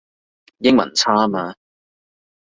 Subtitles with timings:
[0.57, 1.53] 英文差吖嘛